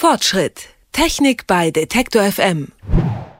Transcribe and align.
Fortschritt. 0.00 0.68
Technik 0.92 1.48
bei 1.48 1.72
Detektor 1.72 2.22
FM. 2.22 2.68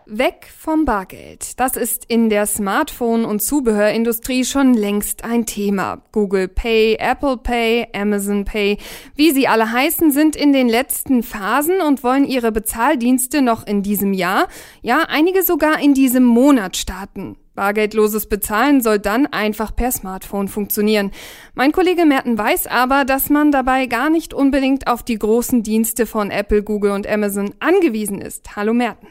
Weg 0.06 0.48
vom 0.58 0.84
Bargeld. 0.84 1.60
Das 1.60 1.76
ist 1.76 2.04
in 2.06 2.30
der 2.30 2.46
Smartphone- 2.46 3.24
und 3.24 3.40
Zubehörindustrie 3.40 4.44
schon 4.44 4.74
längst 4.74 5.22
ein 5.22 5.46
Thema. 5.46 6.02
Google 6.10 6.48
Pay, 6.48 6.96
Apple 6.98 7.36
Pay, 7.36 7.86
Amazon 7.94 8.44
Pay, 8.44 8.78
wie 9.14 9.30
sie 9.30 9.46
alle 9.46 9.70
heißen, 9.70 10.10
sind 10.10 10.34
in 10.34 10.52
den 10.52 10.68
letzten 10.68 11.22
Phasen 11.22 11.80
und 11.80 12.02
wollen 12.02 12.24
ihre 12.24 12.50
Bezahldienste 12.50 13.40
noch 13.40 13.64
in 13.64 13.84
diesem 13.84 14.12
Jahr, 14.12 14.48
ja, 14.82 15.04
einige 15.08 15.44
sogar 15.44 15.78
in 15.80 15.94
diesem 15.94 16.24
Monat 16.24 16.76
starten. 16.76 17.36
Bargeldloses 17.58 18.26
Bezahlen 18.26 18.80
soll 18.82 19.00
dann 19.00 19.26
einfach 19.26 19.74
per 19.74 19.90
Smartphone 19.90 20.46
funktionieren. 20.46 21.10
Mein 21.54 21.72
Kollege 21.72 22.06
Merten 22.06 22.38
weiß 22.38 22.68
aber, 22.68 23.04
dass 23.04 23.30
man 23.30 23.50
dabei 23.50 23.86
gar 23.86 24.10
nicht 24.10 24.32
unbedingt 24.32 24.86
auf 24.86 25.02
die 25.02 25.18
großen 25.18 25.64
Dienste 25.64 26.06
von 26.06 26.30
Apple, 26.30 26.62
Google 26.62 26.92
und 26.92 27.08
Amazon 27.08 27.52
angewiesen 27.58 28.20
ist. 28.20 28.54
Hallo 28.54 28.72
Merten. 28.74 29.08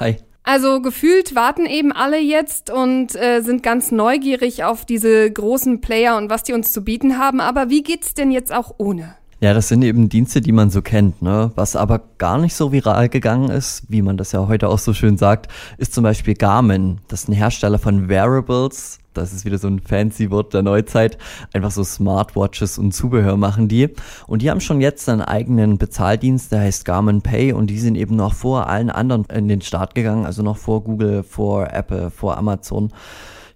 Hi. 0.00 0.16
Also 0.42 0.82
gefühlt 0.82 1.34
warten 1.34 1.64
eben 1.64 1.90
alle 1.90 2.18
jetzt 2.18 2.68
und 2.68 3.16
äh, 3.16 3.40
sind 3.40 3.62
ganz 3.62 3.90
neugierig 3.90 4.64
auf 4.64 4.84
diese 4.84 5.30
großen 5.30 5.80
Player 5.80 6.18
und 6.18 6.28
was 6.28 6.42
die 6.42 6.52
uns 6.52 6.72
zu 6.72 6.84
bieten 6.84 7.18
haben. 7.18 7.40
Aber 7.40 7.70
wie 7.70 7.82
geht's 7.82 8.12
denn 8.12 8.30
jetzt 8.30 8.52
auch 8.52 8.74
ohne? 8.76 9.16
Ja, 9.40 9.54
das 9.54 9.68
sind 9.68 9.82
eben 9.82 10.08
Dienste, 10.08 10.40
die 10.40 10.50
man 10.50 10.68
so 10.68 10.82
kennt, 10.82 11.22
ne? 11.22 11.52
Was 11.54 11.76
aber 11.76 12.00
gar 12.18 12.38
nicht 12.38 12.56
so 12.56 12.72
viral 12.72 13.08
gegangen 13.08 13.50
ist, 13.50 13.84
wie 13.88 14.02
man 14.02 14.16
das 14.16 14.32
ja 14.32 14.48
heute 14.48 14.68
auch 14.68 14.80
so 14.80 14.92
schön 14.92 15.16
sagt, 15.16 15.46
ist 15.76 15.94
zum 15.94 16.02
Beispiel 16.02 16.34
Garmin. 16.34 16.98
Das 17.06 17.22
ist 17.22 17.28
ein 17.28 17.34
Hersteller 17.34 17.78
von 17.78 18.08
Wearables. 18.08 18.98
Das 19.14 19.32
ist 19.32 19.44
wieder 19.44 19.58
so 19.58 19.68
ein 19.68 19.78
fancy 19.78 20.32
Wort 20.32 20.54
der 20.54 20.64
Neuzeit. 20.64 21.18
Einfach 21.52 21.70
so 21.70 21.84
Smartwatches 21.84 22.78
und 22.78 22.92
Zubehör 22.92 23.36
machen 23.36 23.68
die. 23.68 23.90
Und 24.26 24.42
die 24.42 24.50
haben 24.50 24.60
schon 24.60 24.80
jetzt 24.80 25.08
einen 25.08 25.22
eigenen 25.22 25.78
Bezahldienst, 25.78 26.50
der 26.50 26.62
heißt 26.62 26.84
Garmin 26.84 27.22
Pay. 27.22 27.52
Und 27.52 27.68
die 27.68 27.78
sind 27.78 27.94
eben 27.94 28.16
noch 28.16 28.34
vor 28.34 28.66
allen 28.66 28.90
anderen 28.90 29.24
in 29.26 29.46
den 29.46 29.60
Start 29.60 29.94
gegangen. 29.94 30.26
Also 30.26 30.42
noch 30.42 30.56
vor 30.56 30.82
Google, 30.82 31.22
vor 31.22 31.72
Apple, 31.72 32.10
vor 32.10 32.38
Amazon 32.38 32.92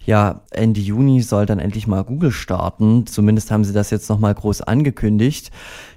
ja, 0.05 0.41
Ende 0.51 0.81
Juni 0.81 1.21
soll 1.21 1.45
dann 1.45 1.59
endlich 1.59 1.87
mal 1.87 2.03
Google 2.03 2.31
starten. 2.31 3.05
Zumindest 3.07 3.51
haben 3.51 3.63
sie 3.63 3.73
das 3.73 3.89
jetzt 3.89 4.09
nochmal 4.09 4.33
groß 4.33 4.61
angekündigt. 4.61 5.51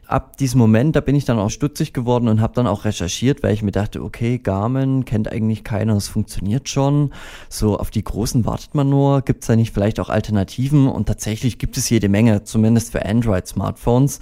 Ab 0.07 0.37
diesem 0.37 0.61
Moment, 0.61 0.95
da 0.95 1.01
bin 1.01 1.17
ich 1.17 1.25
dann 1.25 1.41
auch 1.41 1.51
stutzig 1.51 1.93
geworden 1.93 2.29
und 2.29 2.41
habe 2.41 2.55
dann 2.55 2.69
auch 2.69 2.84
recherchiert, 2.84 3.43
weil 3.43 3.53
ich 3.53 3.62
mir 3.62 3.73
dachte, 3.73 4.05
okay, 4.05 4.39
Garmin 4.39 5.05
kennt 5.05 5.33
eigentlich 5.33 5.65
keiner, 5.65 5.97
es 5.97 6.07
funktioniert 6.07 6.69
schon. 6.69 7.12
So 7.49 7.77
auf 7.77 7.91
die 7.91 8.05
großen 8.05 8.45
wartet 8.45 8.77
man 8.77 8.89
nur. 8.89 9.23
Gibt 9.23 9.43
es 9.43 9.49
da 9.49 9.57
nicht 9.57 9.75
vielleicht 9.75 9.99
auch 9.99 10.09
Alternativen? 10.09 10.87
Und 10.87 11.07
tatsächlich 11.07 11.59
gibt 11.59 11.77
es 11.77 11.91
jede 11.91 12.09
Menge, 12.09 12.45
zumindest 12.45 12.93
für 12.93 13.05
Android-Smartphones 13.05 14.21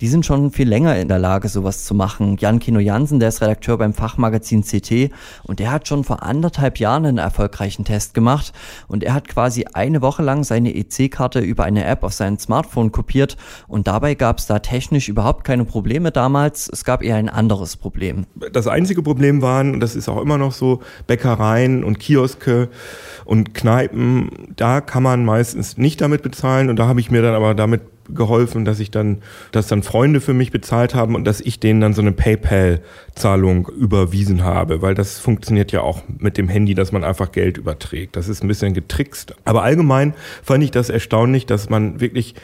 die 0.00 0.08
sind 0.08 0.26
schon 0.26 0.50
viel 0.50 0.68
länger 0.68 0.96
in 0.96 1.08
der 1.08 1.18
Lage, 1.18 1.48
sowas 1.48 1.84
zu 1.84 1.94
machen. 1.94 2.36
Jan 2.38 2.58
Kino 2.58 2.78
Jansen, 2.78 3.20
der 3.20 3.28
ist 3.28 3.40
Redakteur 3.40 3.78
beim 3.78 3.94
Fachmagazin 3.94 4.62
CT 4.62 5.10
und 5.44 5.60
der 5.60 5.72
hat 5.72 5.88
schon 5.88 6.04
vor 6.04 6.22
anderthalb 6.22 6.78
Jahren 6.78 7.06
einen 7.06 7.18
erfolgreichen 7.18 7.84
Test 7.84 8.14
gemacht 8.14 8.52
und 8.88 9.04
er 9.04 9.14
hat 9.14 9.28
quasi 9.28 9.66
eine 9.72 10.02
Woche 10.02 10.22
lang 10.22 10.44
seine 10.44 10.74
EC-Karte 10.74 11.40
über 11.40 11.64
eine 11.64 11.84
App 11.84 12.02
auf 12.02 12.12
sein 12.12 12.38
Smartphone 12.38 12.92
kopiert 12.92 13.36
und 13.68 13.86
dabei 13.86 14.14
gab 14.14 14.38
es 14.38 14.46
da 14.46 14.58
technisch 14.58 15.08
überhaupt 15.08 15.44
keine 15.44 15.64
Probleme 15.64 16.10
damals. 16.10 16.68
Es 16.68 16.84
gab 16.84 17.02
eher 17.02 17.16
ein 17.16 17.28
anderes 17.28 17.76
Problem. 17.76 18.26
Das 18.52 18.66
einzige 18.66 19.02
Problem 19.02 19.42
waren, 19.42 19.74
und 19.74 19.80
das 19.80 19.96
ist 19.96 20.08
auch 20.08 20.20
immer 20.20 20.38
noch 20.38 20.52
so, 20.52 20.80
Bäckereien 21.06 21.84
und 21.84 21.98
Kioske 21.98 22.68
und 23.24 23.54
Kneipen, 23.54 24.30
da 24.56 24.80
kann 24.80 25.02
man 25.02 25.24
meistens 25.24 25.78
nicht 25.78 26.00
damit 26.00 26.22
bezahlen 26.22 26.68
und 26.68 26.78
da 26.78 26.86
habe 26.86 27.00
ich 27.00 27.10
mir 27.10 27.22
dann 27.22 27.34
aber 27.34 27.54
damit 27.54 27.93
geholfen, 28.12 28.64
dass 28.64 28.80
ich 28.80 28.90
dann, 28.90 29.18
dass 29.52 29.66
dann 29.66 29.82
Freunde 29.82 30.20
für 30.20 30.34
mich 30.34 30.50
bezahlt 30.50 30.94
haben 30.94 31.14
und 31.14 31.24
dass 31.24 31.40
ich 31.40 31.60
denen 31.60 31.80
dann 31.80 31.94
so 31.94 32.02
eine 32.02 32.12
PayPal-Zahlung 32.12 33.68
überwiesen 33.68 34.44
habe, 34.44 34.82
weil 34.82 34.94
das 34.94 35.18
funktioniert 35.18 35.72
ja 35.72 35.80
auch 35.80 36.02
mit 36.18 36.36
dem 36.36 36.48
Handy, 36.48 36.74
dass 36.74 36.92
man 36.92 37.04
einfach 37.04 37.32
Geld 37.32 37.56
überträgt. 37.56 38.16
Das 38.16 38.28
ist 38.28 38.42
ein 38.42 38.48
bisschen 38.48 38.74
getrickst. 38.74 39.34
Aber 39.44 39.62
allgemein 39.62 40.14
fand 40.42 40.64
ich 40.64 40.70
das 40.70 40.90
erstaunlich, 40.90 41.46
dass 41.46 41.70
man 41.70 42.00
wirklich 42.00 42.34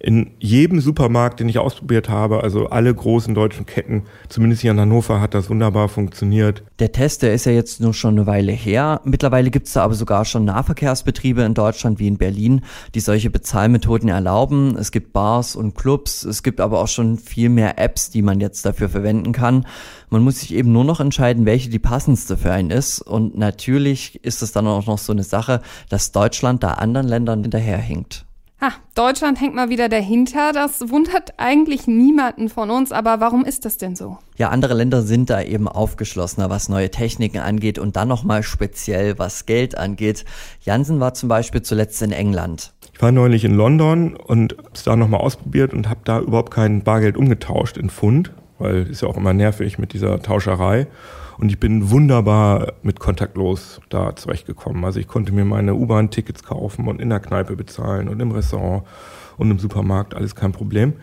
in 0.00 0.30
jedem 0.38 0.80
Supermarkt, 0.80 1.40
den 1.40 1.48
ich 1.48 1.58
ausprobiert 1.58 2.08
habe, 2.08 2.42
also 2.42 2.66
alle 2.68 2.94
großen 2.94 3.34
deutschen 3.34 3.66
Ketten, 3.66 4.04
zumindest 4.28 4.62
hier 4.62 4.70
in 4.70 4.80
Hannover, 4.80 5.20
hat 5.20 5.34
das 5.34 5.50
wunderbar 5.50 5.88
funktioniert. 5.88 6.62
Der 6.78 6.92
Test, 6.92 7.22
der 7.22 7.34
ist 7.34 7.46
ja 7.46 7.52
jetzt 7.52 7.80
nur 7.80 7.94
schon 7.94 8.14
eine 8.14 8.26
Weile 8.26 8.52
her. 8.52 9.00
Mittlerweile 9.04 9.50
gibt 9.50 9.66
es 9.66 9.72
da 9.72 9.82
aber 9.82 9.94
sogar 9.94 10.24
schon 10.24 10.44
Nahverkehrsbetriebe 10.44 11.42
in 11.42 11.54
Deutschland 11.54 11.98
wie 11.98 12.06
in 12.06 12.18
Berlin, 12.18 12.62
die 12.94 13.00
solche 13.00 13.30
Bezahlmethoden 13.30 14.08
erlauben. 14.08 14.76
Es 14.76 14.92
gibt 14.92 15.12
Bars 15.12 15.56
und 15.56 15.74
Clubs, 15.74 16.24
es 16.24 16.42
gibt 16.42 16.60
aber 16.60 16.80
auch 16.80 16.88
schon 16.88 17.18
viel 17.18 17.48
mehr 17.48 17.78
Apps, 17.78 18.10
die 18.10 18.22
man 18.22 18.40
jetzt 18.40 18.64
dafür 18.64 18.88
verwenden 18.88 19.32
kann. 19.32 19.66
Man 20.10 20.22
muss 20.22 20.40
sich 20.40 20.54
eben 20.54 20.72
nur 20.72 20.84
noch 20.84 21.00
entscheiden, 21.00 21.44
welche 21.44 21.70
die 21.70 21.78
passendste 21.80 22.36
für 22.36 22.52
einen 22.52 22.70
ist. 22.70 23.00
Und 23.00 23.36
natürlich 23.36 24.24
ist 24.24 24.42
es 24.42 24.52
dann 24.52 24.66
auch 24.66 24.86
noch 24.86 24.98
so 24.98 25.12
eine 25.12 25.24
Sache, 25.24 25.60
dass 25.88 26.12
Deutschland 26.12 26.62
da 26.62 26.74
anderen 26.74 27.08
Ländern 27.08 27.42
hinterherhinkt. 27.42 28.27
Ha, 28.60 28.72
Deutschland 28.96 29.40
hängt 29.40 29.54
mal 29.54 29.68
wieder 29.68 29.88
dahinter. 29.88 30.52
Das 30.52 30.90
wundert 30.90 31.34
eigentlich 31.36 31.86
niemanden 31.86 32.48
von 32.48 32.70
uns, 32.70 32.90
aber 32.90 33.20
warum 33.20 33.44
ist 33.44 33.64
das 33.64 33.76
denn 33.76 33.94
so? 33.94 34.18
Ja, 34.36 34.48
andere 34.48 34.74
Länder 34.74 35.02
sind 35.02 35.30
da 35.30 35.40
eben 35.40 35.68
aufgeschlossener, 35.68 36.50
was 36.50 36.68
neue 36.68 36.90
Techniken 36.90 37.38
angeht 37.38 37.78
und 37.78 37.94
dann 37.94 38.08
nochmal 38.08 38.42
speziell, 38.42 39.16
was 39.16 39.46
Geld 39.46 39.78
angeht. 39.78 40.24
Jansen 40.60 40.98
war 40.98 41.14
zum 41.14 41.28
Beispiel 41.28 41.62
zuletzt 41.62 42.02
in 42.02 42.10
England. 42.10 42.72
Ich 42.92 43.00
war 43.00 43.12
neulich 43.12 43.44
in 43.44 43.54
London 43.54 44.16
und 44.16 44.56
hab's 44.58 44.82
da 44.82 44.96
nochmal 44.96 45.20
ausprobiert 45.20 45.72
und 45.72 45.88
habe 45.88 46.00
da 46.02 46.18
überhaupt 46.18 46.52
kein 46.52 46.82
Bargeld 46.82 47.16
umgetauscht 47.16 47.76
in 47.76 47.90
Pfund, 47.90 48.32
weil 48.58 48.88
ist 48.88 49.02
ja 49.02 49.08
auch 49.08 49.16
immer 49.16 49.34
nervig 49.34 49.78
mit 49.78 49.92
dieser 49.92 50.20
Tauscherei. 50.20 50.88
Und 51.38 51.50
ich 51.50 51.60
bin 51.60 51.90
wunderbar 51.90 52.72
mit 52.82 52.98
kontaktlos 52.98 53.80
da 53.88 54.16
zurechtgekommen. 54.16 54.84
Also 54.84 54.98
ich 54.98 55.06
konnte 55.06 55.32
mir 55.32 55.44
meine 55.44 55.74
U-Bahn-Tickets 55.74 56.42
kaufen 56.42 56.88
und 56.88 57.00
in 57.00 57.10
der 57.10 57.20
Kneipe 57.20 57.54
bezahlen 57.54 58.08
und 58.08 58.20
im 58.20 58.32
Restaurant 58.32 58.84
und 59.36 59.50
im 59.50 59.58
Supermarkt, 59.60 60.14
alles 60.14 60.34
kein 60.34 60.50
Problem. 60.50 60.94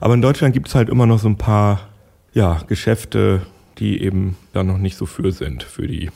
Aber 0.00 0.12
in 0.12 0.20
Deutschland 0.20 0.52
gibt 0.52 0.68
es 0.68 0.74
halt 0.74 0.90
immer 0.90 1.06
noch 1.06 1.18
so 1.18 1.28
ein 1.28 1.38
paar 1.38 1.88
ja, 2.34 2.60
Geschäfte, 2.66 3.46
die 3.78 4.02
eben 4.02 4.36
da 4.52 4.62
noch 4.62 4.78
nicht 4.78 4.98
so 4.98 5.06
für 5.06 5.32
sind, 5.32 5.62
für 5.62 5.86
die, 5.86 6.10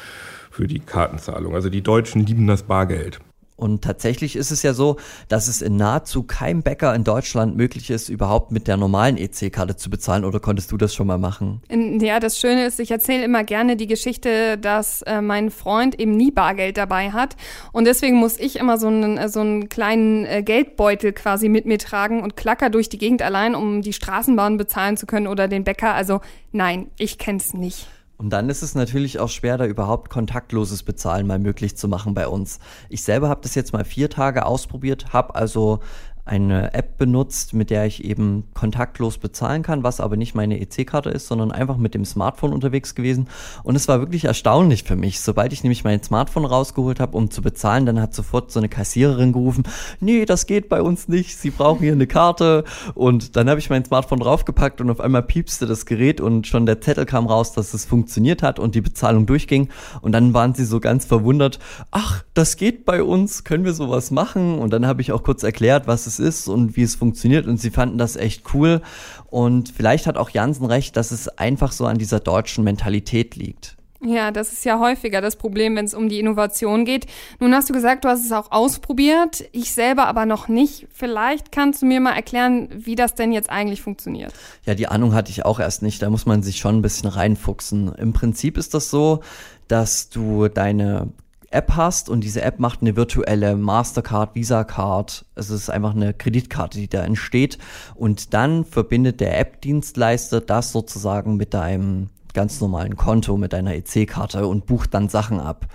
für 0.50 0.66
die 0.66 0.80
Kartenzahlung. 0.80 1.54
Also 1.54 1.70
die 1.70 1.82
Deutschen 1.82 2.26
lieben 2.26 2.46
das 2.46 2.64
Bargeld. 2.64 3.18
Und 3.60 3.82
tatsächlich 3.82 4.36
ist 4.36 4.50
es 4.50 4.62
ja 4.62 4.72
so, 4.72 4.96
dass 5.28 5.48
es 5.48 5.60
in 5.60 5.76
nahezu 5.76 6.22
keinem 6.22 6.62
Bäcker 6.62 6.94
in 6.94 7.04
Deutschland 7.04 7.56
möglich 7.56 7.90
ist, 7.90 8.08
überhaupt 8.08 8.52
mit 8.52 8.66
der 8.66 8.76
normalen 8.76 9.18
EC-Karte 9.18 9.76
zu 9.76 9.90
bezahlen. 9.90 10.24
Oder 10.24 10.40
konntest 10.40 10.72
du 10.72 10.76
das 10.76 10.94
schon 10.94 11.06
mal 11.06 11.18
machen? 11.18 11.60
Ja, 12.00 12.20
das 12.20 12.38
Schöne 12.38 12.64
ist, 12.64 12.80
ich 12.80 12.90
erzähle 12.90 13.24
immer 13.24 13.44
gerne 13.44 13.76
die 13.76 13.86
Geschichte, 13.86 14.56
dass 14.56 15.02
äh, 15.02 15.20
mein 15.20 15.50
Freund 15.50 16.00
eben 16.00 16.16
nie 16.16 16.30
Bargeld 16.30 16.76
dabei 16.78 17.12
hat. 17.12 17.36
Und 17.72 17.86
deswegen 17.86 18.16
muss 18.16 18.38
ich 18.38 18.56
immer 18.56 18.78
so 18.78 18.86
einen, 18.86 19.18
äh, 19.18 19.28
so 19.28 19.40
einen 19.40 19.68
kleinen 19.68 20.24
äh, 20.24 20.42
Geldbeutel 20.42 21.12
quasi 21.12 21.48
mit 21.48 21.66
mir 21.66 21.78
tragen 21.78 22.22
und 22.22 22.36
klacker 22.36 22.70
durch 22.70 22.88
die 22.88 22.98
Gegend 22.98 23.22
allein, 23.22 23.54
um 23.54 23.82
die 23.82 23.92
Straßenbahn 23.92 24.56
bezahlen 24.56 24.96
zu 24.96 25.06
können 25.06 25.26
oder 25.26 25.48
den 25.48 25.64
Bäcker. 25.64 25.94
Also 25.94 26.20
nein, 26.52 26.90
ich 26.98 27.18
kenn's 27.18 27.52
nicht. 27.52 27.86
Und 28.20 28.28
dann 28.28 28.50
ist 28.50 28.60
es 28.60 28.74
natürlich 28.74 29.18
auch 29.18 29.30
schwer, 29.30 29.56
da 29.56 29.64
überhaupt 29.64 30.10
kontaktloses 30.10 30.82
Bezahlen 30.82 31.26
mal 31.26 31.38
möglich 31.38 31.78
zu 31.78 31.88
machen 31.88 32.12
bei 32.12 32.28
uns. 32.28 32.58
Ich 32.90 33.02
selber 33.02 33.30
habe 33.30 33.40
das 33.42 33.54
jetzt 33.54 33.72
mal 33.72 33.82
vier 33.82 34.10
Tage 34.10 34.44
ausprobiert, 34.44 35.14
habe 35.14 35.34
also 35.36 35.80
eine 36.30 36.74
App 36.74 36.96
benutzt, 36.96 37.54
mit 37.54 37.70
der 37.70 37.86
ich 37.86 38.04
eben 38.04 38.44
kontaktlos 38.54 39.18
bezahlen 39.18 39.64
kann, 39.64 39.82
was 39.82 39.98
aber 39.98 40.16
nicht 40.16 40.36
meine 40.36 40.60
EC-Karte 40.60 41.10
ist, 41.10 41.26
sondern 41.26 41.50
einfach 41.50 41.76
mit 41.76 41.92
dem 41.92 42.04
Smartphone 42.04 42.52
unterwegs 42.52 42.94
gewesen. 42.94 43.26
Und 43.64 43.74
es 43.74 43.88
war 43.88 43.98
wirklich 43.98 44.26
erstaunlich 44.26 44.84
für 44.84 44.94
mich. 44.94 45.20
Sobald 45.20 45.52
ich 45.52 45.64
nämlich 45.64 45.82
mein 45.82 46.00
Smartphone 46.04 46.44
rausgeholt 46.44 47.00
habe, 47.00 47.16
um 47.16 47.32
zu 47.32 47.42
bezahlen, 47.42 47.84
dann 47.84 48.00
hat 48.00 48.14
sofort 48.14 48.52
so 48.52 48.60
eine 48.60 48.68
Kassiererin 48.68 49.32
gerufen, 49.32 49.64
nee, 49.98 50.24
das 50.24 50.46
geht 50.46 50.68
bei 50.68 50.80
uns 50.82 51.08
nicht, 51.08 51.36
Sie 51.36 51.50
brauchen 51.50 51.80
hier 51.80 51.94
eine 51.94 52.06
Karte. 52.06 52.62
Und 52.94 53.34
dann 53.34 53.50
habe 53.50 53.58
ich 53.58 53.68
mein 53.68 53.84
Smartphone 53.84 54.20
draufgepackt 54.20 54.80
und 54.80 54.88
auf 54.88 55.00
einmal 55.00 55.24
piepste 55.24 55.66
das 55.66 55.84
Gerät 55.84 56.20
und 56.20 56.46
schon 56.46 56.64
der 56.64 56.80
Zettel 56.80 57.06
kam 57.06 57.26
raus, 57.26 57.54
dass 57.54 57.74
es 57.74 57.84
funktioniert 57.84 58.44
hat 58.44 58.60
und 58.60 58.76
die 58.76 58.82
Bezahlung 58.82 59.26
durchging. 59.26 59.68
Und 60.00 60.12
dann 60.12 60.32
waren 60.32 60.54
sie 60.54 60.64
so 60.64 60.78
ganz 60.78 61.06
verwundert, 61.06 61.58
ach, 61.90 62.22
das 62.34 62.56
geht 62.56 62.84
bei 62.84 63.02
uns, 63.02 63.42
können 63.42 63.64
wir 63.64 63.74
sowas 63.74 64.12
machen? 64.12 64.60
Und 64.60 64.72
dann 64.72 64.86
habe 64.86 65.02
ich 65.02 65.10
auch 65.10 65.24
kurz 65.24 65.42
erklärt, 65.42 65.88
was 65.88 66.06
es 66.06 66.19
ist 66.20 66.48
und 66.48 66.76
wie 66.76 66.82
es 66.82 66.94
funktioniert 66.94 67.46
und 67.46 67.58
sie 67.58 67.70
fanden 67.70 67.98
das 67.98 68.16
echt 68.16 68.54
cool. 68.54 68.82
Und 69.26 69.70
vielleicht 69.70 70.06
hat 70.06 70.16
auch 70.16 70.30
Jansen 70.30 70.66
recht, 70.66 70.96
dass 70.96 71.10
es 71.10 71.28
einfach 71.28 71.72
so 71.72 71.86
an 71.86 71.98
dieser 71.98 72.20
deutschen 72.20 72.64
Mentalität 72.64 73.36
liegt. 73.36 73.76
Ja, 74.02 74.30
das 74.30 74.52
ist 74.52 74.64
ja 74.64 74.78
häufiger 74.80 75.20
das 75.20 75.36
Problem, 75.36 75.76
wenn 75.76 75.84
es 75.84 75.92
um 75.92 76.08
die 76.08 76.20
Innovation 76.20 76.86
geht. 76.86 77.06
Nun 77.38 77.54
hast 77.54 77.68
du 77.68 77.74
gesagt, 77.74 78.04
du 78.04 78.08
hast 78.08 78.24
es 78.24 78.32
auch 78.32 78.50
ausprobiert, 78.50 79.44
ich 79.52 79.72
selber 79.72 80.06
aber 80.06 80.24
noch 80.24 80.48
nicht. 80.48 80.86
Vielleicht 80.90 81.52
kannst 81.52 81.82
du 81.82 81.86
mir 81.86 82.00
mal 82.00 82.14
erklären, 82.14 82.70
wie 82.72 82.94
das 82.94 83.14
denn 83.14 83.30
jetzt 83.30 83.50
eigentlich 83.50 83.82
funktioniert. 83.82 84.32
Ja, 84.64 84.74
die 84.74 84.88
Ahnung 84.88 85.12
hatte 85.12 85.30
ich 85.30 85.44
auch 85.44 85.60
erst 85.60 85.82
nicht. 85.82 86.00
Da 86.00 86.08
muss 86.08 86.24
man 86.24 86.42
sich 86.42 86.56
schon 86.56 86.76
ein 86.76 86.82
bisschen 86.82 87.10
reinfuchsen. 87.10 87.94
Im 87.94 88.14
Prinzip 88.14 88.56
ist 88.56 88.72
das 88.72 88.88
so, 88.88 89.20
dass 89.68 90.08
du 90.08 90.48
deine 90.48 91.08
App 91.50 91.72
hast 91.74 92.08
und 92.08 92.22
diese 92.22 92.42
App 92.42 92.60
macht 92.60 92.80
eine 92.80 92.96
virtuelle 92.96 93.56
Mastercard, 93.56 94.34
Visa 94.34 94.64
Card. 94.64 95.24
Es 95.34 95.50
ist 95.50 95.68
einfach 95.68 95.94
eine 95.94 96.14
Kreditkarte, 96.14 96.78
die 96.78 96.88
da 96.88 97.02
entsteht. 97.02 97.58
Und 97.94 98.34
dann 98.34 98.64
verbindet 98.64 99.20
der 99.20 99.38
App-Dienstleister 99.38 100.40
das 100.40 100.70
sozusagen 100.72 101.36
mit 101.36 101.52
deinem 101.52 102.08
ganz 102.32 102.60
normalen 102.60 102.96
Konto, 102.96 103.36
mit 103.36 103.52
deiner 103.52 103.74
EC-Karte 103.74 104.46
und 104.46 104.66
bucht 104.66 104.94
dann 104.94 105.08
Sachen 105.08 105.40
ab. 105.40 105.66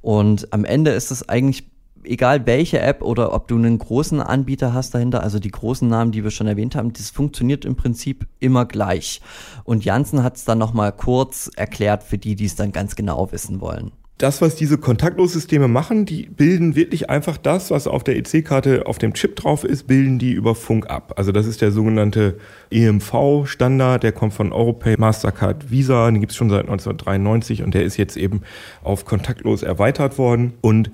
Und 0.00 0.52
am 0.52 0.64
Ende 0.64 0.92
ist 0.92 1.10
es 1.10 1.28
eigentlich 1.28 1.64
egal 2.04 2.46
welche 2.46 2.80
App 2.80 3.02
oder 3.02 3.32
ob 3.32 3.48
du 3.48 3.56
einen 3.56 3.78
großen 3.78 4.20
Anbieter 4.20 4.72
hast 4.72 4.94
dahinter, 4.94 5.22
also 5.22 5.38
die 5.38 5.50
großen 5.50 5.88
Namen, 5.88 6.12
die 6.12 6.22
wir 6.22 6.30
schon 6.30 6.46
erwähnt 6.46 6.76
haben, 6.76 6.92
das 6.92 7.10
funktioniert 7.10 7.64
im 7.64 7.76
Prinzip 7.76 8.26
immer 8.40 8.66
gleich. 8.66 9.20
Und 9.64 9.84
Janssen 9.84 10.22
hat 10.22 10.36
es 10.36 10.44
dann 10.44 10.58
nochmal 10.58 10.92
kurz 10.92 11.50
erklärt 11.56 12.02
für 12.02 12.18
die, 12.18 12.36
die 12.36 12.44
es 12.44 12.56
dann 12.56 12.72
ganz 12.72 12.94
genau 12.94 13.32
wissen 13.32 13.60
wollen. 13.60 13.92
Das, 14.16 14.40
was 14.40 14.54
diese 14.54 14.78
Kontaktlossysteme 14.78 15.66
machen, 15.66 16.06
die 16.06 16.26
bilden 16.26 16.76
wirklich 16.76 17.10
einfach 17.10 17.36
das, 17.36 17.72
was 17.72 17.88
auf 17.88 18.04
der 18.04 18.16
EC-Karte 18.16 18.86
auf 18.86 18.98
dem 18.98 19.12
Chip 19.12 19.34
drauf 19.34 19.64
ist, 19.64 19.88
bilden 19.88 20.20
die 20.20 20.30
über 20.30 20.54
Funk 20.54 20.88
ab. 20.88 21.14
Also 21.16 21.32
das 21.32 21.46
ist 21.46 21.60
der 21.60 21.72
sogenannte 21.72 22.38
EMV-Standard, 22.70 24.04
der 24.04 24.12
kommt 24.12 24.32
von 24.32 24.52
Europay, 24.52 24.94
Mastercard, 24.96 25.68
Visa, 25.72 26.08
den 26.08 26.20
gibt 26.20 26.30
es 26.30 26.36
schon 26.36 26.48
seit 26.48 26.60
1993 26.60 27.64
und 27.64 27.74
der 27.74 27.82
ist 27.82 27.96
jetzt 27.96 28.16
eben 28.16 28.42
auf 28.84 29.04
kontaktlos 29.04 29.64
erweitert 29.64 30.16
worden 30.16 30.52
und 30.60 30.92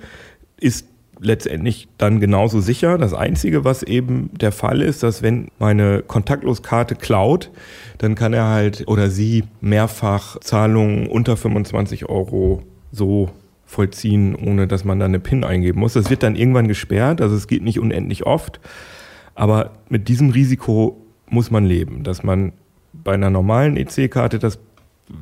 ist 0.59 0.87
letztendlich 1.21 1.89
dann 1.99 2.21
genauso 2.21 2.63
sicher. 2.63 2.97
Das 2.97 3.13
Einzige, 3.13 3.65
was 3.65 3.83
eben 3.83 4.31
der 4.41 4.53
Fall 4.53 4.81
ist, 4.81 5.03
dass 5.03 5.23
wenn 5.23 5.49
meine 5.59 6.03
Kontaktloskarte 6.03 6.95
klaut, 6.95 7.51
dann 7.99 8.15
kann 8.15 8.33
er 8.33 8.49
halt 8.49 8.89
oder 8.89 9.11
sie 9.11 9.45
mehrfach 9.61 10.41
Zahlungen 10.41 11.07
unter 11.07 11.37
25 11.37 12.09
Euro 12.09 12.63
so 12.93 13.31
vollziehen, 13.65 14.35
ohne 14.35 14.67
dass 14.67 14.85
man 14.85 14.99
da 14.99 15.05
eine 15.05 15.21
PIN 15.21 15.45
eingeben 15.45 15.81
muss. 15.81 15.93
Das 15.93 16.11
wird 16.11 16.23
dann 16.23 16.37
irgendwann 16.37 16.69
gesperrt, 16.69 17.21
also 17.21 17.37
es 17.37 17.47
geht 17.47 17.63
nicht 17.63 17.79
unendlich 17.79 18.27
oft. 18.27 18.61
Aber 19.35 19.73
mit 19.89 20.09
diesem 20.09 20.31
Risiko 20.31 21.01
muss 21.29 21.51
man 21.51 21.65
leben, 21.65 22.03
dass 22.03 22.23
man 22.23 22.53
bei 22.93 23.13
einer 23.13 23.31
normalen 23.31 23.77
EC-Karte 23.77 24.39
das 24.39 24.59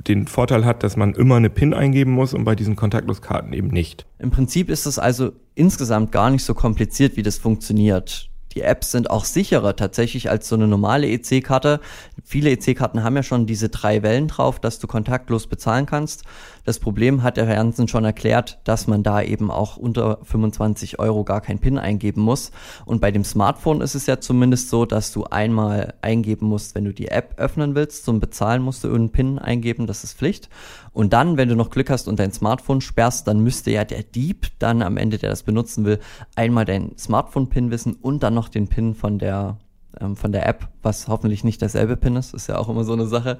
den 0.06 0.26
Vorteil 0.26 0.65
hat, 0.65 0.82
dass 0.82 0.97
man 0.97 1.15
immer 1.15 1.37
eine 1.37 1.50
PIN 1.50 1.73
eingeben 1.73 2.12
muss 2.12 2.35
und 2.35 2.44
bei 2.44 2.55
diesen 2.55 2.76
Kontaktloskarten 2.76 3.53
eben 3.53 3.69
nicht. 3.69 4.06
Im 4.19 4.31
Prinzip 4.31 4.69
ist 4.69 4.87
es 4.87 4.99
also 4.99 5.32
insgesamt 5.55 6.12
gar 6.12 6.31
nicht 6.31 6.44
so 6.44 6.55
kompliziert, 6.55 7.17
wie 7.17 7.23
das 7.23 7.38
funktioniert. 7.38 8.29
Die 8.55 8.62
Apps 8.62 8.93
sind 8.93 9.11
auch 9.11 9.25
sicherer 9.25 9.76
tatsächlich 9.76 10.31
als 10.31 10.49
so 10.49 10.56
eine 10.56 10.67
normale 10.67 11.06
EC-Karte. 11.09 11.81
Viele 12.25 12.50
EC-Karten 12.50 13.03
haben 13.03 13.14
ja 13.14 13.23
schon 13.23 13.47
diese 13.47 13.69
drei 13.69 14.03
Wellen 14.03 14.29
drauf, 14.29 14.59
dass 14.59 14.79
du 14.79 14.87
kontaktlos 14.87 15.47
bezahlen 15.47 15.87
kannst. 15.87 16.25
Das 16.69 16.81
Problem 16.81 17.23
hat 17.23 17.38
der 17.38 17.47
Herr 17.47 17.55
Jansen 17.55 17.88
schon 17.88 18.05
erklärt, 18.05 18.59
dass 18.65 18.87
man 18.87 19.03
da 19.03 19.23
eben 19.23 19.50
auch 19.50 19.79
unter 19.79 20.19
25 20.23 20.99
Euro 20.99 21.25
gar 21.25 21.41
kein 21.41 21.61
PIN 21.61 21.79
eingeben 21.79 22.20
muss. 22.20 22.50
Und 22.85 23.00
bei 23.00 23.11
dem 23.11 23.25
Smartphone 23.25 23.81
ist 23.81 23.94
es 23.94 24.05
ja 24.05 24.20
zumindest 24.20 24.69
so, 24.69 24.85
dass 24.85 25.11
du 25.11 25.25
einmal 25.25 25.94
eingeben 26.03 26.44
musst, 26.44 26.75
wenn 26.75 26.85
du 26.85 26.93
die 26.93 27.09
App 27.09 27.37
öffnen 27.38 27.75
willst. 27.75 28.05
Zum 28.05 28.20
Bezahlen 28.20 28.61
musst 28.61 28.85
du 28.85 28.94
einen 28.94 29.09
PIN 29.09 29.38
eingeben, 29.38 29.87
das 29.87 30.05
ist 30.05 30.19
Pflicht. 30.19 30.50
Und 30.93 31.15
dann, 31.15 31.38
wenn 31.38 31.49
du 31.49 31.56
noch 31.56 31.70
Glück 31.70 31.88
hast 31.88 32.06
und 32.06 32.19
dein 32.19 32.32
Smartphone 32.32 32.82
sperrst, 32.82 33.26
dann 33.26 33.41
müsste 33.41 33.71
ja 33.71 33.87
der 33.87 34.03
Dieb 34.03 34.49
dann 34.59 34.82
am 34.82 34.99
Ende, 34.99 35.17
der 35.17 35.31
das 35.31 35.44
benutzen 35.44 35.87
will, 35.87 36.00
einmal 36.37 36.67
dein 36.67 36.99
Smartphone-PIN 36.99 37.71
wissen 37.71 37.94
und 37.94 38.23
dann 38.23 38.35
noch 38.35 38.50
den 38.50 38.69
PIN 38.69 38.94
von 38.94 39.19
der 39.19 39.56
ähm, 40.00 40.17
von 40.17 40.33
der 40.33 40.47
App, 40.47 40.69
was 40.83 41.09
hoffentlich 41.09 41.45
nicht 41.45 41.61
derselbe 41.61 41.97
PIN 41.97 42.17
ist, 42.17 42.35
ist 42.35 42.49
ja 42.49 42.59
auch 42.59 42.69
immer 42.69 42.85
so 42.85 42.93
eine 42.93 43.06
Sache. 43.06 43.39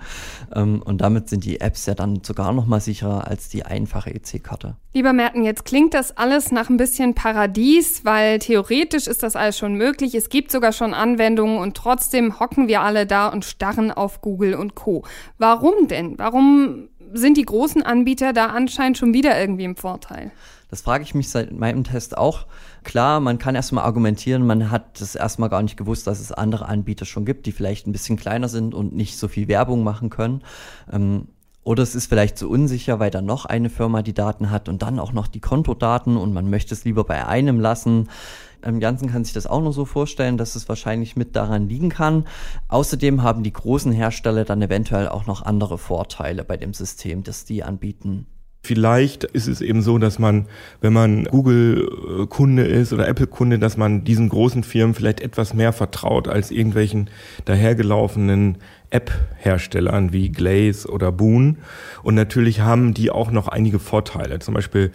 Ähm, 0.55 0.83
und 0.85 1.01
damit 1.01 1.29
sind 1.29 1.45
die 1.45 1.61
Apps 1.61 1.87
ja 1.87 1.95
dann 1.95 2.23
sogar 2.23 2.53
noch 2.53 2.67
mal 2.67 2.81
sicherer 2.81 3.27
als 3.27 3.49
die 3.49 3.65
einfache 3.65 4.15
EC-Karte. 4.15 4.77
Lieber 4.95 5.13
Merten, 5.13 5.45
jetzt 5.45 5.65
klingt 5.65 5.95
das 5.95 6.17
alles 6.17 6.51
nach 6.51 6.71
ein 6.71 6.77
bisschen 6.77 7.15
Paradies, 7.15 8.05
weil 8.05 8.39
theoretisch 8.39 9.07
ist 9.07 9.23
das 9.23 9.37
alles 9.37 9.59
schon 9.59 9.75
möglich. 9.75 10.15
Es 10.15 10.29
gibt 10.29 10.51
sogar 10.51 10.73
schon 10.73 10.95
Anwendungen 10.95 11.59
und 11.59 11.77
trotzdem 11.77 12.41
hocken 12.41 12.69
wir 12.69 12.83
alle 12.83 13.07
da 13.07 13.29
und 13.29 13.45
starren 13.45 13.91
auf 13.91 14.21
Google 14.21 14.55
und 14.55 14.75
Co. 14.75 15.05
Warum 15.39 15.89
denn? 15.89 16.19
Warum 16.19 16.89
sind 17.13 17.37
die 17.37 17.45
großen 17.45 17.83
Anbieter 17.83 18.33
da 18.33 18.47
anscheinend 18.47 18.99
schon 18.99 19.15
wieder 19.15 19.39
irgendwie 19.39 19.65
im 19.65 19.77
Vorteil? 19.77 20.31
Das 20.71 20.83
frage 20.83 21.03
ich 21.03 21.15
mich 21.15 21.31
seit 21.31 21.53
meinem 21.53 21.85
Test 21.85 22.19
auch. 22.19 22.47
Klar, 22.85 23.21
man 23.21 23.39
kann 23.39 23.55
erstmal 23.55 23.85
argumentieren, 23.85 24.47
man 24.47 24.71
hat 24.71 25.01
das 25.01 25.15
erstmal 25.15 25.49
gar 25.49 25.63
nicht 25.63 25.77
gewusst, 25.77 26.07
dass 26.07 26.21
es 26.21 26.31
andere 26.31 26.67
Anbieter 26.67 27.07
schon 27.07 27.25
gibt, 27.25 27.47
die 27.47 27.53
vielleicht 27.53 27.87
ein 27.87 27.93
bisschen 27.93 28.17
kleiner 28.17 28.49
sind 28.49 28.75
und 28.75 28.95
nicht 28.95 29.17
so 29.17 29.29
viel 29.29 29.49
Werbung 29.49 29.83
machen 29.83 30.11
können. 30.11 30.43
Ähm, 30.93 31.29
oder 31.69 31.83
es 31.83 31.95
ist 31.95 32.07
vielleicht 32.07 32.39
so 32.39 32.49
unsicher, 32.49 32.99
weil 32.99 33.11
da 33.11 33.21
noch 33.21 33.45
eine 33.45 33.69
Firma 33.69 34.01
die 34.01 34.15
Daten 34.15 34.51
hat 34.51 34.71
und 34.71 34.81
dann 34.81 34.99
auch 34.99 35.13
noch 35.13 35.27
die 35.27 35.41
Kontodaten 35.41 36.17
und 36.17 36.33
man 36.33 36.49
möchte 36.49 36.73
es 36.73 36.87
lieber 36.87 37.05
bei 37.05 37.27
einem 37.27 37.61
lassen. 37.61 38.09
Ähm, 38.63 38.81
Janssen 38.81 39.11
kann 39.11 39.23
sich 39.23 39.35
das 39.35 39.47
auch 39.47 39.61
nur 39.61 39.75
so 39.75 39.85
vorstellen, 39.85 40.39
dass 40.39 40.55
es 40.55 40.67
wahrscheinlich 40.71 41.15
mit 41.15 41.37
daran 41.37 41.69
liegen 41.69 41.91
kann. 41.91 42.25
Außerdem 42.69 43.23
haben 43.23 43.43
die 43.43 43.53
großen 43.53 43.93
Hersteller 43.93 44.47
dann 44.47 44.63
eventuell 44.63 45.09
auch 45.09 45.27
noch 45.27 45.43
andere 45.43 45.77
Vorteile 45.77 46.43
bei 46.43 46.57
dem 46.57 46.73
System, 46.73 47.23
das 47.23 47.45
die 47.45 47.63
anbieten. 47.63 48.27
Vielleicht 48.69 49.25
ist 49.25 49.49
es 49.49 49.63
eben 49.63 49.81
so, 49.81 49.97
dass 49.97 50.19
man, 50.19 50.45
wenn 50.83 50.93
man 50.93 51.25
Google-Kunde 51.25 52.65
ist 52.65 52.93
oder 52.93 53.09
Apple-Kunde, 53.09 53.59
dass 53.59 53.79
man 53.79 54.05
diesen 54.05 54.29
großen 54.29 54.63
Firmen 54.63 54.95
vielleicht 54.95 55.23
etwas 55.23 55.55
mehr 55.55 55.73
vertraut 55.73 56.29
als 56.29 56.51
irgendwelchen 56.51 57.09
dahergelaufenen 57.47 58.59
App-Herstellern 58.91 60.13
wie 60.13 60.29
Glaze 60.29 60.87
oder 60.87 61.11
Boon. 61.13 61.57
Und 62.03 62.15
natürlich 62.15 62.61
haben 62.61 62.93
die 62.93 63.11
auch 63.11 63.31
noch 63.31 63.49
einige 63.49 63.79
Vorteile. 63.79 64.39
Zum 64.39 64.53
Beispiel 64.53 64.93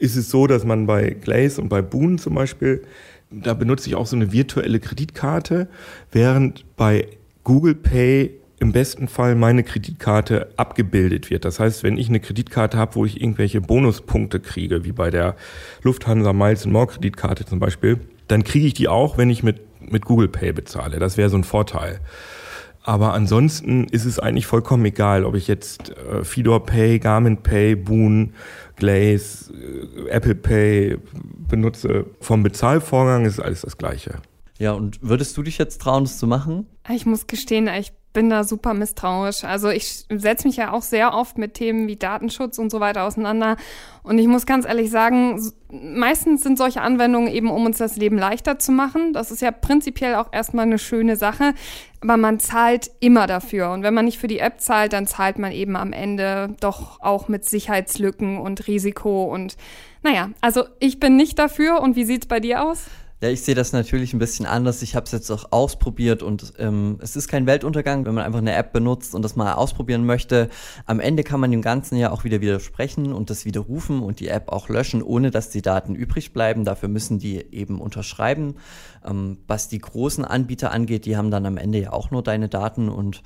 ist 0.00 0.16
es 0.16 0.28
so, 0.28 0.48
dass 0.48 0.64
man 0.64 0.88
bei 0.88 1.10
Glaze 1.10 1.60
und 1.60 1.68
bei 1.68 1.80
Boon 1.80 2.18
zum 2.18 2.34
Beispiel, 2.34 2.82
da 3.30 3.54
benutze 3.54 3.88
ich 3.88 3.94
auch 3.94 4.06
so 4.06 4.16
eine 4.16 4.32
virtuelle 4.32 4.80
Kreditkarte, 4.80 5.68
während 6.10 6.64
bei 6.76 7.06
Google 7.44 7.76
Pay 7.76 8.41
im 8.62 8.70
besten 8.70 9.08
Fall 9.08 9.34
meine 9.34 9.64
Kreditkarte 9.64 10.50
abgebildet 10.56 11.30
wird. 11.30 11.44
Das 11.44 11.58
heißt, 11.58 11.82
wenn 11.82 11.98
ich 11.98 12.08
eine 12.08 12.20
Kreditkarte 12.20 12.78
habe, 12.78 12.94
wo 12.94 13.04
ich 13.04 13.20
irgendwelche 13.20 13.60
Bonuspunkte 13.60 14.38
kriege, 14.38 14.84
wie 14.84 14.92
bei 14.92 15.10
der 15.10 15.34
Lufthansa 15.82 16.32
Miles 16.32 16.64
More 16.66 16.86
Kreditkarte 16.86 17.44
zum 17.44 17.58
Beispiel, 17.58 17.98
dann 18.28 18.44
kriege 18.44 18.64
ich 18.64 18.74
die 18.74 18.86
auch, 18.86 19.18
wenn 19.18 19.30
ich 19.30 19.42
mit, 19.42 19.60
mit 19.80 20.04
Google 20.04 20.28
Pay 20.28 20.52
bezahle. 20.52 21.00
Das 21.00 21.16
wäre 21.16 21.28
so 21.28 21.36
ein 21.36 21.42
Vorteil. 21.42 21.98
Aber 22.84 23.14
ansonsten 23.14 23.86
ist 23.86 24.04
es 24.04 24.20
eigentlich 24.20 24.46
vollkommen 24.46 24.84
egal, 24.84 25.24
ob 25.24 25.34
ich 25.34 25.48
jetzt 25.48 25.90
äh, 25.90 26.22
Fedor 26.22 26.64
Pay, 26.64 27.00
Garmin 27.00 27.38
Pay, 27.38 27.74
Boon, 27.74 28.32
Glaze, 28.76 29.52
äh, 29.52 30.08
Apple 30.08 30.36
Pay 30.36 30.98
benutze. 31.48 32.06
Vom 32.20 32.44
Bezahlvorgang 32.44 33.24
ist 33.24 33.40
alles 33.40 33.62
das 33.62 33.76
Gleiche. 33.76 34.20
Ja, 34.58 34.70
und 34.70 35.00
würdest 35.02 35.36
du 35.36 35.42
dich 35.42 35.58
jetzt 35.58 35.82
trauen, 35.82 36.04
das 36.04 36.18
zu 36.18 36.28
machen? 36.28 36.68
Ich 36.88 37.06
muss 37.06 37.26
gestehen, 37.26 37.68
ich 37.68 37.92
bin 38.12 38.28
da 38.28 38.44
super 38.44 38.74
misstrauisch. 38.74 39.44
Also 39.44 39.70
ich 39.70 40.04
setze 40.10 40.46
mich 40.46 40.56
ja 40.56 40.72
auch 40.72 40.82
sehr 40.82 41.14
oft 41.14 41.38
mit 41.38 41.54
Themen 41.54 41.88
wie 41.88 41.96
Datenschutz 41.96 42.58
und 42.58 42.70
so 42.70 42.80
weiter 42.80 43.04
auseinander. 43.04 43.56
Und 44.02 44.18
ich 44.18 44.26
muss 44.26 44.46
ganz 44.46 44.66
ehrlich 44.66 44.90
sagen, 44.90 45.40
meistens 45.70 46.42
sind 46.42 46.58
solche 46.58 46.82
Anwendungen 46.82 47.28
eben, 47.28 47.50
um 47.50 47.64
uns 47.64 47.78
das 47.78 47.96
Leben 47.96 48.18
leichter 48.18 48.58
zu 48.58 48.72
machen. 48.72 49.12
Das 49.12 49.30
ist 49.30 49.40
ja 49.40 49.50
prinzipiell 49.50 50.16
auch 50.16 50.28
erstmal 50.32 50.66
eine 50.66 50.78
schöne 50.78 51.16
Sache. 51.16 51.54
Aber 52.00 52.16
man 52.16 52.40
zahlt 52.40 52.90
immer 53.00 53.26
dafür. 53.26 53.70
Und 53.70 53.82
wenn 53.82 53.94
man 53.94 54.04
nicht 54.04 54.18
für 54.18 54.28
die 54.28 54.40
App 54.40 54.60
zahlt, 54.60 54.92
dann 54.92 55.06
zahlt 55.06 55.38
man 55.38 55.52
eben 55.52 55.76
am 55.76 55.92
Ende 55.92 56.54
doch 56.60 57.00
auch 57.00 57.28
mit 57.28 57.44
Sicherheitslücken 57.44 58.38
und 58.38 58.66
Risiko. 58.66 59.24
Und 59.24 59.56
naja, 60.02 60.30
also 60.40 60.64
ich 60.80 61.00
bin 61.00 61.16
nicht 61.16 61.38
dafür. 61.38 61.80
Und 61.80 61.96
wie 61.96 62.04
sieht's 62.04 62.26
bei 62.26 62.40
dir 62.40 62.64
aus? 62.64 62.86
Ja, 63.22 63.28
ich 63.28 63.42
sehe 63.42 63.54
das 63.54 63.72
natürlich 63.72 64.12
ein 64.14 64.18
bisschen 64.18 64.46
anders. 64.46 64.82
Ich 64.82 64.96
habe 64.96 65.06
es 65.06 65.12
jetzt 65.12 65.30
auch 65.30 65.52
ausprobiert 65.52 66.24
und 66.24 66.54
ähm, 66.58 66.98
es 67.00 67.14
ist 67.14 67.28
kein 67.28 67.46
Weltuntergang, 67.46 68.04
wenn 68.04 68.16
man 68.16 68.24
einfach 68.24 68.40
eine 68.40 68.52
App 68.52 68.72
benutzt 68.72 69.14
und 69.14 69.22
das 69.22 69.36
mal 69.36 69.52
ausprobieren 69.52 70.04
möchte. 70.04 70.48
Am 70.86 70.98
Ende 70.98 71.22
kann 71.22 71.38
man 71.38 71.52
dem 71.52 71.62
Ganzen 71.62 71.96
ja 71.96 72.10
auch 72.10 72.24
wieder 72.24 72.40
widersprechen 72.40 73.12
und 73.12 73.30
das 73.30 73.44
widerrufen 73.44 74.02
und 74.02 74.18
die 74.18 74.26
App 74.26 74.48
auch 74.48 74.68
löschen, 74.68 75.04
ohne 75.04 75.30
dass 75.30 75.50
die 75.50 75.62
Daten 75.62 75.94
übrig 75.94 76.32
bleiben. 76.32 76.64
Dafür 76.64 76.88
müssen 76.88 77.20
die 77.20 77.46
eben 77.52 77.80
unterschreiben. 77.80 78.56
Ähm, 79.04 79.38
was 79.46 79.68
die 79.68 79.78
großen 79.78 80.24
Anbieter 80.24 80.72
angeht, 80.72 81.06
die 81.06 81.16
haben 81.16 81.30
dann 81.30 81.46
am 81.46 81.58
Ende 81.58 81.78
ja 81.78 81.92
auch 81.92 82.10
nur 82.10 82.24
deine 82.24 82.48
Daten 82.48 82.88
und 82.88 83.22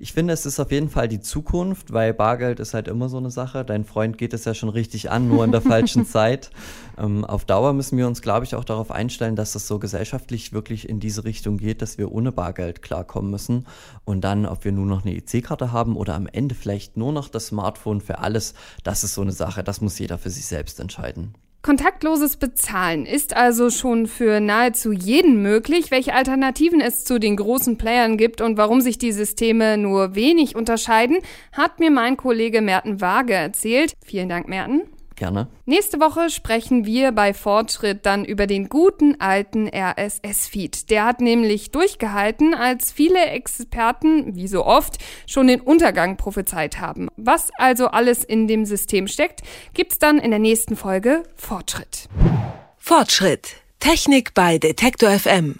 ich 0.00 0.14
finde, 0.14 0.32
es 0.32 0.46
ist 0.46 0.58
auf 0.58 0.72
jeden 0.72 0.88
Fall 0.88 1.08
die 1.08 1.20
Zukunft, 1.20 1.92
weil 1.92 2.14
Bargeld 2.14 2.58
ist 2.58 2.72
halt 2.72 2.88
immer 2.88 3.10
so 3.10 3.18
eine 3.18 3.30
Sache. 3.30 3.66
Dein 3.66 3.84
Freund 3.84 4.16
geht 4.16 4.32
es 4.32 4.46
ja 4.46 4.54
schon 4.54 4.70
richtig 4.70 5.10
an, 5.10 5.28
nur 5.28 5.44
in 5.44 5.52
der 5.52 5.60
falschen 5.60 6.06
Zeit. 6.06 6.50
Ähm, 6.96 7.24
auf 7.26 7.44
Dauer 7.44 7.74
müssen 7.74 7.98
wir 7.98 8.06
uns, 8.06 8.22
glaube 8.22 8.46
ich, 8.46 8.54
auch 8.54 8.64
darauf 8.64 8.90
einstellen, 8.90 9.36
dass 9.36 9.54
es 9.54 9.68
so 9.68 9.78
gesellschaftlich 9.78 10.54
wirklich 10.54 10.88
in 10.88 11.00
diese 11.00 11.24
Richtung 11.24 11.58
geht, 11.58 11.82
dass 11.82 11.98
wir 11.98 12.12
ohne 12.12 12.32
Bargeld 12.32 12.80
klarkommen 12.80 13.30
müssen. 13.30 13.66
Und 14.06 14.22
dann, 14.22 14.46
ob 14.46 14.64
wir 14.64 14.72
nur 14.72 14.86
noch 14.86 15.04
eine 15.04 15.14
EC-Karte 15.14 15.70
haben 15.70 15.96
oder 15.96 16.14
am 16.14 16.26
Ende 16.26 16.54
vielleicht 16.54 16.96
nur 16.96 17.12
noch 17.12 17.28
das 17.28 17.48
Smartphone 17.48 18.00
für 18.00 18.20
alles, 18.20 18.54
das 18.82 19.04
ist 19.04 19.12
so 19.12 19.20
eine 19.20 19.32
Sache. 19.32 19.62
Das 19.62 19.82
muss 19.82 19.98
jeder 19.98 20.16
für 20.16 20.30
sich 20.30 20.46
selbst 20.46 20.80
entscheiden. 20.80 21.34
Kontaktloses 21.62 22.38
Bezahlen 22.38 23.04
ist 23.04 23.36
also 23.36 23.68
schon 23.68 24.06
für 24.06 24.40
nahezu 24.40 24.92
jeden 24.92 25.42
möglich. 25.42 25.90
Welche 25.90 26.14
Alternativen 26.14 26.80
es 26.80 27.04
zu 27.04 27.20
den 27.20 27.36
großen 27.36 27.76
Playern 27.76 28.16
gibt 28.16 28.40
und 28.40 28.56
warum 28.56 28.80
sich 28.80 28.96
die 28.96 29.12
Systeme 29.12 29.76
nur 29.76 30.14
wenig 30.14 30.56
unterscheiden, 30.56 31.18
hat 31.52 31.78
mir 31.78 31.90
mein 31.90 32.16
Kollege 32.16 32.62
Merten 32.62 33.02
Waage 33.02 33.34
erzählt. 33.34 33.92
Vielen 34.02 34.30
Dank, 34.30 34.48
Merten. 34.48 34.84
Gerne. 35.20 35.48
Nächste 35.66 36.00
Woche 36.00 36.30
sprechen 36.30 36.86
wir 36.86 37.12
bei 37.12 37.34
Fortschritt 37.34 38.06
dann 38.06 38.24
über 38.24 38.46
den 38.46 38.70
guten 38.70 39.20
alten 39.20 39.68
RSS-Feed. 39.68 40.88
Der 40.88 41.04
hat 41.04 41.20
nämlich 41.20 41.72
durchgehalten, 41.72 42.54
als 42.54 42.90
viele 42.90 43.26
Experten, 43.26 44.34
wie 44.34 44.48
so 44.48 44.64
oft, 44.64 44.96
schon 45.26 45.48
den 45.48 45.60
Untergang 45.60 46.16
prophezeit 46.16 46.80
haben. 46.80 47.08
Was 47.18 47.50
also 47.58 47.88
alles 47.88 48.24
in 48.24 48.48
dem 48.48 48.64
System 48.64 49.08
steckt, 49.08 49.42
gibt's 49.74 49.98
dann 49.98 50.18
in 50.18 50.30
der 50.30 50.40
nächsten 50.40 50.74
Folge 50.74 51.24
Fortschritt. 51.36 52.08
Fortschritt. 52.78 53.56
Technik 53.78 54.32
bei 54.32 54.56
Detektor 54.56 55.10
FM. 55.10 55.58